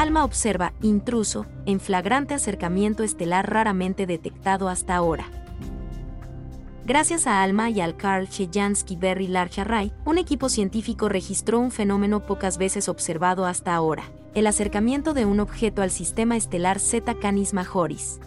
ALMA 0.00 0.24
observa 0.24 0.72
intruso 0.80 1.44
en 1.66 1.78
flagrante 1.78 2.32
acercamiento 2.32 3.02
estelar 3.02 3.50
raramente 3.50 4.06
detectado 4.06 4.70
hasta 4.70 4.96
ahora. 4.96 5.26
Gracias 6.86 7.26
a 7.26 7.42
ALMA 7.42 7.68
y 7.68 7.82
al 7.82 7.98
Carl 7.98 8.26
Chejansky 8.26 8.96
Berry 8.96 9.26
Large 9.26 9.60
Array, 9.60 9.92
un 10.06 10.16
equipo 10.16 10.48
científico 10.48 11.10
registró 11.10 11.60
un 11.60 11.70
fenómeno 11.70 12.20
pocas 12.20 12.56
veces 12.56 12.88
observado 12.88 13.44
hasta 13.44 13.74
ahora, 13.74 14.04
el 14.34 14.46
acercamiento 14.46 15.12
de 15.12 15.26
un 15.26 15.38
objeto 15.38 15.82
al 15.82 15.90
sistema 15.90 16.34
estelar 16.34 16.78
Z 16.78 17.16
Canis 17.16 17.52
Majoris. 17.52 18.20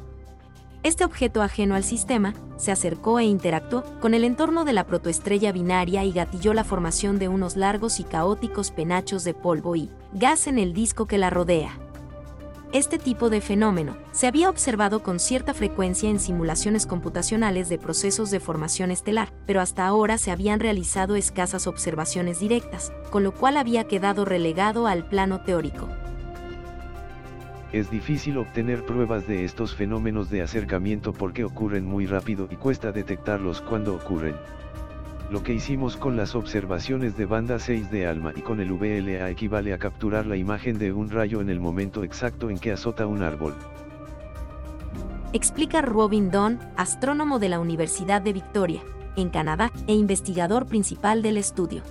Este 0.83 1.05
objeto 1.05 1.41
ajeno 1.41 1.75
al 1.75 1.85
sistema 1.85 2.33
se 2.57 2.73
acercó 2.73 3.17
e 3.17 3.23
interactuó 3.23 3.83
con 4.01 4.13
el 4.13 4.25
entorno 4.25 4.65
de 4.65 4.73
la 4.73 4.85
protoestrella 4.85 5.53
binaria 5.53 6.03
y 6.03 6.11
gatilló 6.11 6.53
la 6.53 6.65
formación 6.65 7.19
de 7.19 7.29
unos 7.29 7.55
largos 7.55 8.01
y 8.01 8.03
caóticos 8.03 8.71
penachos 8.71 9.23
de 9.23 9.33
polvo 9.33 9.77
y 9.77 9.89
gas 10.11 10.45
en 10.45 10.59
el 10.59 10.73
disco 10.73 11.05
que 11.05 11.17
la 11.17 11.29
rodea. 11.29 11.79
Este 12.73 12.97
tipo 12.97 13.29
de 13.29 13.39
fenómeno 13.39 13.95
se 14.11 14.27
había 14.27 14.49
observado 14.49 15.03
con 15.03 15.19
cierta 15.19 15.53
frecuencia 15.53 16.09
en 16.09 16.19
simulaciones 16.19 16.85
computacionales 16.85 17.69
de 17.69 17.77
procesos 17.77 18.29
de 18.29 18.41
formación 18.41 18.91
estelar, 18.91 19.31
pero 19.45 19.61
hasta 19.61 19.85
ahora 19.85 20.17
se 20.17 20.31
habían 20.31 20.59
realizado 20.59 21.15
escasas 21.15 21.65
observaciones 21.65 22.39
directas, 22.39 22.91
con 23.09 23.23
lo 23.23 23.31
cual 23.31 23.55
había 23.55 23.85
quedado 23.85 24.25
relegado 24.25 24.87
al 24.87 25.07
plano 25.07 25.43
teórico. 25.43 25.87
Es 27.73 27.89
difícil 27.89 28.37
obtener 28.37 28.85
pruebas 28.85 29.27
de 29.27 29.43
estos 29.43 29.73
fenómenos 29.73 30.29
de 30.29 30.43
acercamiento 30.43 31.11
porque 31.11 31.43
ocurren 31.43 31.85
muy 31.85 32.05
rápido 32.05 32.47
y 32.51 32.55
cuesta 32.55 32.91
detectarlos 32.91 33.61
cuando 33.61 33.95
ocurren. 33.95 34.35
Lo 35.31 35.41
que 35.41 35.55
hicimos 35.55 35.97
con 35.97 36.15
las 36.15 36.35
observaciones 36.35 37.17
de 37.17 37.25
banda 37.25 37.57
6 37.57 37.89
de 37.89 38.05
ALMA 38.05 38.33
y 38.35 38.41
con 38.41 38.59
el 38.59 38.71
VLA 38.71 39.27
equivale 39.31 39.73
a 39.73 39.79
capturar 39.79 40.27
la 40.27 40.37
imagen 40.37 40.77
de 40.77 40.93
un 40.93 41.09
rayo 41.09 41.41
en 41.41 41.49
el 41.49 41.59
momento 41.59 42.03
exacto 42.03 42.51
en 42.51 42.59
que 42.59 42.71
azota 42.71 43.07
un 43.07 43.23
árbol. 43.23 43.55
Explica 45.33 45.81
Robin 45.81 46.29
Dunn, 46.29 46.59
astrónomo 46.77 47.39
de 47.39 47.49
la 47.49 47.59
Universidad 47.59 48.21
de 48.21 48.33
Victoria, 48.33 48.81
en 49.15 49.29
Canadá, 49.29 49.71
e 49.87 49.95
investigador 49.95 50.67
principal 50.67 51.23
del 51.23 51.37
estudio. 51.37 51.81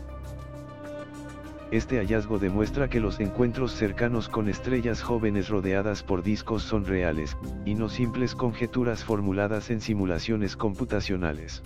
Este 1.72 1.96
hallazgo 1.96 2.38
demuestra 2.38 2.88
que 2.90 3.00
los 3.00 3.18
encuentros 3.18 3.72
cercanos 3.72 4.28
con 4.28 4.50
estrellas 4.50 5.00
jóvenes 5.00 5.48
rodeadas 5.48 6.02
por 6.02 6.22
discos 6.22 6.62
son 6.62 6.84
reales, 6.84 7.34
y 7.64 7.74
no 7.74 7.88
simples 7.88 8.34
conjeturas 8.34 9.04
formuladas 9.04 9.70
en 9.70 9.80
simulaciones 9.80 10.54
computacionales. 10.54 11.62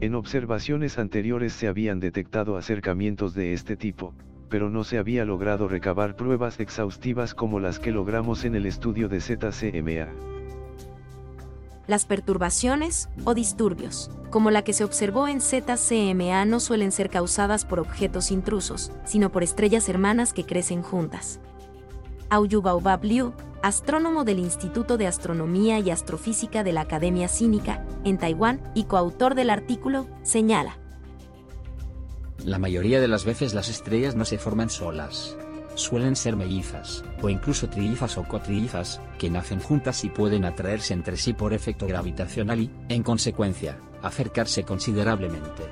En 0.00 0.14
observaciones 0.14 0.96
anteriores 1.00 1.54
se 1.54 1.66
habían 1.66 1.98
detectado 1.98 2.56
acercamientos 2.56 3.34
de 3.34 3.52
este 3.52 3.76
tipo, 3.76 4.14
pero 4.48 4.70
no 4.70 4.84
se 4.84 4.96
había 4.96 5.24
logrado 5.24 5.66
recabar 5.66 6.14
pruebas 6.14 6.60
exhaustivas 6.60 7.34
como 7.34 7.58
las 7.58 7.80
que 7.80 7.90
logramos 7.90 8.44
en 8.44 8.54
el 8.54 8.64
estudio 8.64 9.08
de 9.08 9.20
ZCMA. 9.20 10.06
Las 11.86 12.04
perturbaciones, 12.04 13.08
o 13.24 13.34
disturbios, 13.34 14.10
como 14.30 14.50
la 14.50 14.62
que 14.62 14.72
se 14.72 14.82
observó 14.82 15.28
en 15.28 15.40
ZCMA 15.40 16.44
no 16.44 16.58
suelen 16.58 16.90
ser 16.90 17.10
causadas 17.10 17.64
por 17.64 17.78
objetos 17.78 18.30
intrusos, 18.32 18.90
sino 19.04 19.30
por 19.30 19.44
estrellas 19.44 19.88
hermanas 19.88 20.32
que 20.32 20.44
crecen 20.44 20.82
juntas. 20.82 21.38
Auyubaobab 22.28 23.04
Liu, 23.04 23.34
astrónomo 23.62 24.24
del 24.24 24.40
Instituto 24.40 24.96
de 24.96 25.06
Astronomía 25.06 25.78
y 25.78 25.90
Astrofísica 25.90 26.64
de 26.64 26.72
la 26.72 26.80
Academia 26.80 27.28
Cínica, 27.28 27.84
en 28.04 28.18
Taiwán, 28.18 28.60
y 28.74 28.84
coautor 28.84 29.36
del 29.36 29.50
artículo, 29.50 30.08
señala. 30.22 30.78
La 32.44 32.58
mayoría 32.58 33.00
de 33.00 33.08
las 33.08 33.24
veces 33.24 33.54
las 33.54 33.68
estrellas 33.68 34.16
no 34.16 34.24
se 34.24 34.38
forman 34.38 34.70
solas 34.70 35.36
suelen 35.76 36.16
ser 36.16 36.34
mellizas, 36.34 37.04
o 37.22 37.28
incluso 37.28 37.68
trillizas 37.68 38.18
o 38.18 38.24
cotrillizas, 38.24 39.00
que 39.18 39.30
nacen 39.30 39.60
juntas 39.60 40.02
y 40.04 40.08
pueden 40.08 40.44
atraerse 40.44 40.92
entre 40.92 41.16
sí 41.16 41.32
por 41.32 41.52
efecto 41.52 41.86
gravitacional 41.86 42.60
y, 42.60 42.70
en 42.88 43.04
consecuencia, 43.04 43.78
acercarse 44.02 44.64
considerablemente. 44.64 45.62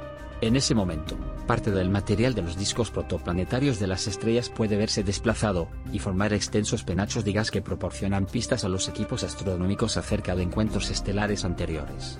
En 0.40 0.56
ese 0.56 0.74
momento, 0.74 1.16
parte 1.46 1.70
del 1.70 1.88
material 1.88 2.34
de 2.34 2.42
los 2.42 2.56
discos 2.56 2.90
protoplanetarios 2.90 3.78
de 3.78 3.86
las 3.86 4.06
estrellas 4.06 4.50
puede 4.50 4.76
verse 4.76 5.02
desplazado, 5.02 5.68
y 5.92 5.98
formar 5.98 6.32
extensos 6.32 6.84
penachos 6.84 7.24
de 7.24 7.32
gas 7.32 7.50
que 7.50 7.62
proporcionan 7.62 8.26
pistas 8.26 8.64
a 8.64 8.68
los 8.68 8.88
equipos 8.88 9.24
astronómicos 9.24 9.96
acerca 9.96 10.36
de 10.36 10.42
encuentros 10.42 10.90
estelares 10.90 11.44
anteriores. 11.44 12.18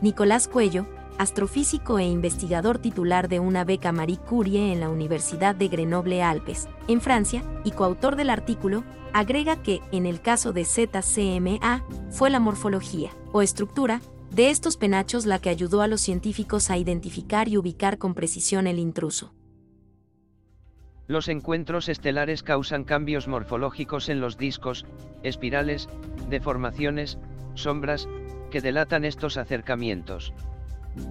Nicolás 0.00 0.48
Cuello, 0.48 0.86
astrofísico 1.18 1.98
e 1.98 2.04
investigador 2.04 2.78
titular 2.78 3.28
de 3.28 3.40
una 3.40 3.64
beca 3.64 3.92
Marie 3.92 4.18
Curie 4.18 4.72
en 4.72 4.80
la 4.80 4.88
Universidad 4.88 5.54
de 5.54 5.68
Grenoble-Alpes, 5.68 6.68
en 6.86 7.00
Francia, 7.00 7.42
y 7.64 7.72
coautor 7.72 8.16
del 8.16 8.30
artículo, 8.30 8.84
agrega 9.12 9.62
que, 9.62 9.80
en 9.92 10.06
el 10.06 10.20
caso 10.20 10.52
de 10.52 10.64
ZCMA, 10.64 11.84
fue 12.10 12.30
la 12.30 12.40
morfología, 12.40 13.10
o 13.32 13.42
estructura, 13.42 14.00
de 14.30 14.50
estos 14.50 14.76
penachos 14.76 15.26
la 15.26 15.38
que 15.38 15.48
ayudó 15.48 15.82
a 15.82 15.88
los 15.88 16.00
científicos 16.00 16.70
a 16.70 16.76
identificar 16.76 17.48
y 17.48 17.56
ubicar 17.56 17.98
con 17.98 18.14
precisión 18.14 18.66
el 18.66 18.78
intruso. 18.78 19.32
Los 21.06 21.28
encuentros 21.28 21.88
estelares 21.88 22.42
causan 22.42 22.84
cambios 22.84 23.28
morfológicos 23.28 24.10
en 24.10 24.20
los 24.20 24.36
discos, 24.36 24.84
espirales, 25.22 25.88
deformaciones, 26.28 27.18
sombras, 27.54 28.06
que 28.50 28.60
delatan 28.60 29.06
estos 29.06 29.38
acercamientos. 29.38 30.34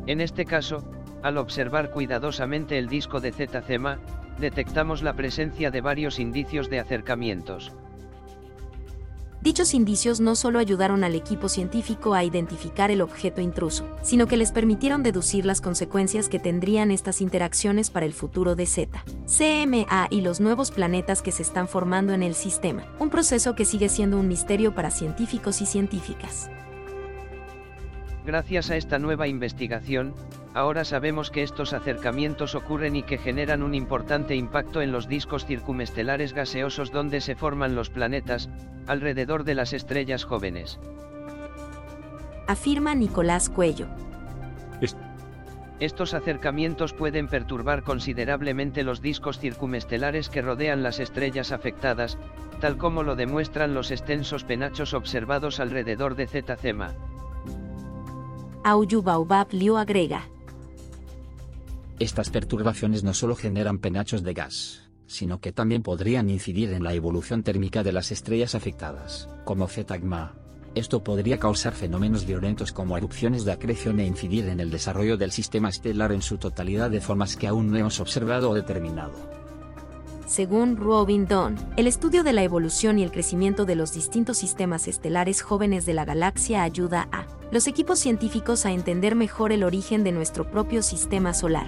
En 0.06 0.22
este 0.22 0.46
caso, 0.46 0.84
al 1.24 1.38
observar 1.38 1.92
cuidadosamente 1.92 2.78
el 2.78 2.88
disco 2.88 3.20
de 3.20 3.32
ZCMA, 3.32 4.00
detectamos 4.40 5.02
la 5.02 5.14
presencia 5.14 5.72
de 5.72 5.82
varios 5.82 6.20
indicios 6.20 6.70
de 6.70 6.80
acercamientos. 6.80 7.72
Dichos 9.42 9.74
indicios 9.74 10.20
no 10.20 10.36
solo 10.36 10.58
ayudaron 10.60 11.04
al 11.04 11.16
equipo 11.16 11.48
científico 11.48 12.16
a 12.16 12.24
identificar 12.24 12.90
el 12.92 13.02
objeto 13.02 13.40
intruso, 13.40 13.88
sino 14.02 14.26
que 14.26 14.36
les 14.36 14.52
permitieron 14.52 15.04
deducir 15.04 15.46
las 15.46 15.62
consecuencias 15.62 16.28
que 16.28 16.40
tendrían 16.40 16.92
estas 16.92 17.22
interacciones 17.22 17.90
para 17.90 18.06
el 18.06 18.14
futuro 18.14 18.56
de 18.56 18.66
Z, 18.66 19.04
CMA 19.26 20.08
y 20.10 20.22
los 20.22 20.42
nuevos 20.42 20.72
planetas 20.72 21.22
que 21.22 21.32
se 21.32 21.44
están 21.44 21.68
formando 21.68 22.14
en 22.14 22.24
el 22.24 22.34
sistema, 22.34 22.84
un 23.00 23.10
proceso 23.10 23.56
que 23.56 23.64
sigue 23.64 23.90
siendo 23.90 24.20
un 24.20 24.28
misterio 24.28 24.74
para 24.74 24.92
científicos 24.92 25.62
y 25.62 25.66
científicas. 25.66 26.50
Gracias 28.28 28.72
a 28.72 28.76
esta 28.76 29.00
nueva 29.00 29.30
investigación, 29.30 30.14
ahora 30.54 30.84
sabemos 30.84 31.32
que 31.32 31.44
estos 31.44 31.72
acercamientos 31.72 32.56
ocurren 32.56 32.98
y 32.98 33.04
que 33.04 33.18
generan 33.18 33.64
un 33.64 33.74
importante 33.74 34.36
impacto 34.36 34.82
en 34.82 34.92
los 34.92 35.08
discos 35.08 35.46
circumestelares 35.46 36.34
gaseosos 36.34 36.92
donde 36.92 37.22
se 37.22 37.36
forman 37.36 37.74
los 37.74 37.90
planetas, 37.90 38.50
alrededor 38.86 39.46
de 39.46 39.56
las 39.56 39.72
estrellas 39.72 40.26
jóvenes. 40.26 40.78
Afirma 42.48 42.96
Nicolás 42.96 43.48
Cuello. 43.50 43.88
Estos 45.80 46.14
acercamientos 46.14 46.92
pueden 46.92 47.30
perturbar 47.30 47.82
considerablemente 47.84 48.84
los 48.84 49.02
discos 49.02 49.40
circumestelares 49.40 50.28
que 50.28 50.42
rodean 50.42 50.84
las 50.84 51.00
estrellas 51.00 51.54
afectadas, 51.54 52.18
tal 52.60 52.78
como 52.78 53.04
lo 53.04 53.16
demuestran 53.16 53.74
los 53.74 53.90
extensos 53.90 54.44
penachos 54.44 54.94
observados 54.94 55.62
alrededor 55.62 56.16
de 56.16 56.28
ZCMA. 56.28 57.07
Auyubaobab 58.70 59.54
Liu 59.54 59.78
agrega. 59.78 60.28
Estas 62.00 62.30
perturbaciones 62.30 63.02
no 63.02 63.14
solo 63.14 63.34
generan 63.34 63.80
penachos 63.80 64.24
de 64.24 64.34
gas, 64.34 64.90
sino 65.06 65.40
que 65.40 65.54
también 65.54 65.84
podrían 65.84 66.30
incidir 66.30 66.74
en 66.74 66.84
la 66.84 66.94
evolución 66.94 67.44
térmica 67.44 67.82
de 67.82 67.94
las 67.94 68.12
estrellas 68.12 68.56
afectadas, 68.56 69.30
como 69.46 69.70
Zetagma. 69.70 70.34
Esto 70.76 71.02
podría 71.02 71.40
causar 71.40 71.76
fenómenos 71.76 72.26
violentos 72.26 72.74
como 72.74 72.98
erupciones 72.98 73.46
de 73.46 73.54
acreción 73.54 74.02
e 74.02 74.06
incidir 74.06 74.50
en 74.50 74.60
el 74.60 74.70
desarrollo 74.70 75.16
del 75.16 75.32
sistema 75.32 75.70
estelar 75.70 76.12
en 76.12 76.22
su 76.22 76.38
totalidad 76.38 76.92
de 76.92 77.00
formas 77.00 77.38
que 77.38 77.48
aún 77.48 77.72
no 77.72 77.78
hemos 77.78 78.02
observado 78.02 78.50
o 78.50 78.54
determinado. 78.54 79.14
Según 80.26 80.76
Robin 80.76 81.26
Dunn, 81.26 81.56
el 81.78 81.88
estudio 81.88 82.22
de 82.22 82.34
la 82.34 82.44
evolución 82.44 83.00
y 83.00 83.04
el 83.04 83.12
crecimiento 83.12 83.64
de 83.64 83.76
los 83.76 83.94
distintos 83.94 84.38
sistemas 84.38 84.90
estelares 84.90 85.42
jóvenes 85.42 85.86
de 85.86 85.94
la 85.94 86.04
galaxia 86.04 86.64
ayuda 86.64 87.08
a 87.14 87.37
los 87.52 87.68
equipos 87.68 88.00
científicos 88.00 88.66
a 88.66 88.72
entender 88.72 89.16
mejor 89.16 89.54
el 89.54 89.64
origen 89.64 90.04
de 90.04 90.12
nuestro 90.12 90.52
propio 90.52 90.82
sistema 90.82 91.34
solar. 91.34 91.68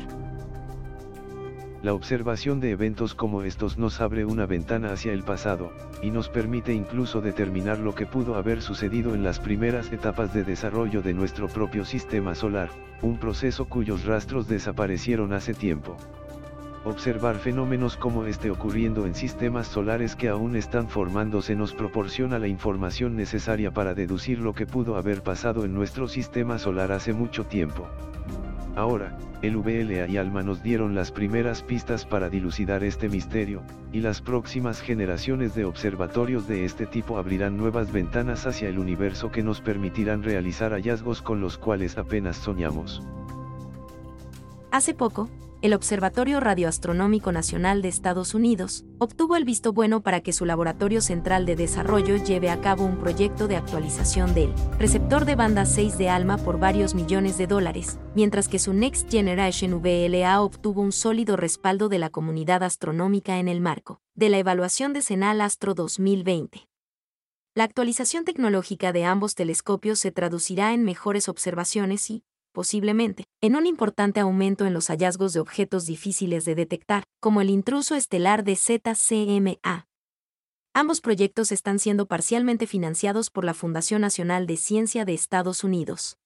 La 1.81 1.93
observación 1.93 2.59
de 2.59 2.71
eventos 2.71 3.15
como 3.15 3.43
estos 3.43 3.77
nos 3.77 4.01
abre 4.01 4.25
una 4.25 4.45
ventana 4.45 4.91
hacia 4.91 5.13
el 5.13 5.23
pasado, 5.23 5.71
y 6.01 6.11
nos 6.11 6.27
permite 6.27 6.73
incluso 6.73 7.21
determinar 7.21 7.79
lo 7.79 7.95
que 7.95 8.05
pudo 8.05 8.35
haber 8.35 8.61
sucedido 8.61 9.15
en 9.15 9.23
las 9.23 9.39
primeras 9.39 9.93
etapas 9.93 10.33
de 10.33 10.43
desarrollo 10.43 11.01
de 11.01 11.13
nuestro 11.13 11.47
propio 11.47 11.85
sistema 11.85 12.35
solar, 12.35 12.69
un 13.01 13.17
proceso 13.17 13.63
cuyos 13.63 14.03
rastros 14.03 14.49
desaparecieron 14.49 15.31
hace 15.31 15.53
tiempo. 15.53 15.95
Observar 16.85 17.35
fenómenos 17.35 17.97
como 17.97 18.25
este 18.25 18.49
ocurriendo 18.49 19.05
en 19.05 19.13
sistemas 19.13 19.67
solares 19.67 20.15
que 20.15 20.29
aún 20.29 20.55
están 20.55 20.87
formándose 20.87 21.53
nos 21.53 21.73
proporciona 21.73 22.39
la 22.39 22.47
información 22.47 23.17
necesaria 23.17 23.71
para 23.71 23.93
deducir 23.93 24.39
lo 24.39 24.53
que 24.53 24.65
pudo 24.65 24.95
haber 24.95 25.21
pasado 25.21 25.65
en 25.65 25.73
nuestro 25.73 26.07
sistema 26.07 26.57
solar 26.57 26.93
hace 26.93 27.11
mucho 27.11 27.45
tiempo. 27.45 27.85
Ahora, 28.77 29.17
el 29.41 29.57
VLA 29.57 30.07
y 30.07 30.15
ALMA 30.15 30.41
nos 30.41 30.63
dieron 30.63 30.95
las 30.95 31.11
primeras 31.11 31.63
pistas 31.63 32.05
para 32.05 32.29
dilucidar 32.29 32.81
este 32.85 33.09
misterio, 33.09 33.61
y 33.91 33.99
las 33.99 34.21
próximas 34.21 34.79
generaciones 34.79 35.55
de 35.55 35.65
observatorios 35.65 36.47
de 36.47 36.63
este 36.63 36.85
tipo 36.85 37.17
abrirán 37.17 37.57
nuevas 37.57 37.91
ventanas 37.91 38.45
hacia 38.45 38.69
el 38.69 38.79
universo 38.79 39.31
que 39.31 39.43
nos 39.43 39.59
permitirán 39.59 40.23
realizar 40.23 40.71
hallazgos 40.71 41.21
con 41.21 41.41
los 41.41 41.57
cuales 41.57 41.97
apenas 41.97 42.37
soñamos. 42.37 43.01
Hace 44.71 44.93
poco, 44.93 45.29
el 45.61 45.73
Observatorio 45.73 46.39
Radioastronómico 46.39 47.33
Nacional 47.33 47.81
de 47.81 47.89
Estados 47.89 48.33
Unidos 48.33 48.85
obtuvo 48.97 49.35
el 49.35 49.43
visto 49.43 49.73
bueno 49.73 50.01
para 50.01 50.21
que 50.21 50.31
su 50.31 50.45
Laboratorio 50.45 51.01
Central 51.01 51.45
de 51.45 51.57
Desarrollo 51.57 52.15
lleve 52.15 52.49
a 52.49 52.61
cabo 52.61 52.85
un 52.85 52.97
proyecto 52.97 53.49
de 53.49 53.57
actualización 53.57 54.33
del 54.33 54.53
receptor 54.77 55.25
de 55.25 55.35
banda 55.35 55.65
6 55.65 55.97
de 55.97 56.09
ALMA 56.09 56.37
por 56.37 56.59
varios 56.59 56.95
millones 56.95 57.37
de 57.37 57.47
dólares, 57.47 57.99
mientras 58.15 58.47
que 58.47 58.57
su 58.57 58.73
Next 58.73 59.11
Generation 59.11 59.81
VLA 59.81 60.41
obtuvo 60.41 60.81
un 60.81 60.93
sólido 60.93 61.35
respaldo 61.35 61.89
de 61.89 61.99
la 61.99 62.09
comunidad 62.09 62.63
astronómica 62.63 63.37
en 63.37 63.49
el 63.49 63.59
marco 63.59 63.99
de 64.15 64.29
la 64.29 64.37
evaluación 64.37 64.93
de 64.93 65.01
Senal 65.01 65.41
Astro 65.41 65.73
2020. 65.73 66.69
La 67.53 67.65
actualización 67.65 68.23
tecnológica 68.23 68.93
de 68.93 69.03
ambos 69.03 69.35
telescopios 69.35 69.99
se 69.99 70.11
traducirá 70.11 70.73
en 70.73 70.85
mejores 70.85 71.27
observaciones 71.27 72.09
y, 72.09 72.23
posiblemente, 72.51 73.25
en 73.41 73.55
un 73.55 73.65
importante 73.65 74.19
aumento 74.19 74.65
en 74.65 74.73
los 74.73 74.87
hallazgos 74.87 75.33
de 75.33 75.39
objetos 75.39 75.85
difíciles 75.85 76.45
de 76.45 76.55
detectar, 76.55 77.03
como 77.19 77.41
el 77.41 77.49
intruso 77.49 77.95
estelar 77.95 78.43
de 78.43 78.55
ZCMA. 78.55 79.87
Ambos 80.73 81.01
proyectos 81.01 81.51
están 81.51 81.79
siendo 81.79 82.05
parcialmente 82.05 82.67
financiados 82.67 83.29
por 83.29 83.43
la 83.43 83.53
Fundación 83.53 84.01
Nacional 84.01 84.47
de 84.47 84.57
Ciencia 84.57 85.03
de 85.03 85.13
Estados 85.13 85.63
Unidos. 85.63 86.17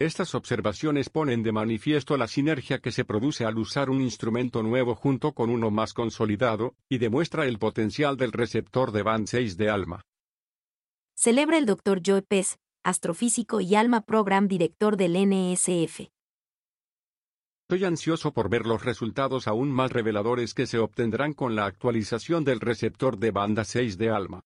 Estas 0.00 0.36
observaciones 0.36 1.10
ponen 1.10 1.42
de 1.42 1.50
manifiesto 1.50 2.16
la 2.16 2.28
sinergia 2.28 2.78
que 2.78 2.92
se 2.92 3.04
produce 3.04 3.44
al 3.44 3.58
usar 3.58 3.90
un 3.90 4.00
instrumento 4.00 4.62
nuevo 4.62 4.94
junto 4.94 5.32
con 5.32 5.50
uno 5.50 5.72
más 5.72 5.92
consolidado, 5.92 6.76
y 6.88 6.98
demuestra 6.98 7.46
el 7.46 7.58
potencial 7.58 8.16
del 8.16 8.30
receptor 8.30 8.92
de 8.92 9.02
band 9.02 9.26
6 9.26 9.56
de 9.56 9.70
ALMA. 9.70 10.02
Celebra 11.16 11.58
el 11.58 11.66
Dr. 11.66 12.00
Joe 12.06 12.22
Pez, 12.22 12.58
astrofísico 12.84 13.60
y 13.60 13.74
Alma 13.74 14.02
Program 14.02 14.48
Director 14.48 14.96
del 14.96 15.14
NSF. 15.14 16.10
Estoy 17.70 17.84
ansioso 17.84 18.32
por 18.32 18.48
ver 18.48 18.66
los 18.66 18.84
resultados 18.84 19.46
aún 19.46 19.70
más 19.70 19.92
reveladores 19.92 20.54
que 20.54 20.66
se 20.66 20.78
obtendrán 20.78 21.34
con 21.34 21.54
la 21.54 21.66
actualización 21.66 22.44
del 22.44 22.60
receptor 22.60 23.18
de 23.18 23.30
banda 23.30 23.64
6 23.64 23.98
de 23.98 24.10
ALMA. 24.10 24.40